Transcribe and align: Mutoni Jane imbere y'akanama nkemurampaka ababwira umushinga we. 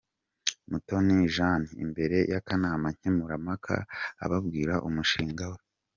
Mutoni 0.69 1.15
Jane 1.35 1.69
imbere 1.83 2.17
y'akanama 2.31 2.87
nkemurampaka 2.95 3.75
ababwira 4.25 4.73
umushinga 4.87 5.43
we. 5.51 5.59